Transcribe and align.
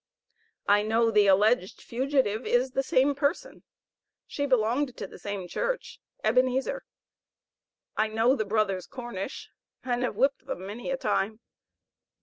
I 0.67 0.81
know 0.81 1.11
the 1.11 1.27
alleged 1.27 1.79
fugitive 1.79 2.43
is 2.43 2.71
the 2.71 2.81
same 2.81 3.13
person; 3.13 3.61
she 4.25 4.47
belonged 4.47 4.97
to 4.97 5.05
the 5.05 5.19
same 5.19 5.47
church, 5.47 5.99
Ebenezer. 6.23 6.85
I 7.95 8.07
know 8.07 8.35
the 8.35 8.43
brothers 8.43 8.87
Cornish, 8.87 9.51
and 9.83 10.01
have 10.01 10.15
whipped 10.15 10.47
them 10.47 10.65
many 10.65 10.89
a 10.89 10.97
time. 10.97 11.39